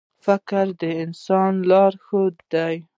[0.25, 2.75] •فکر د انسان لارښود دی.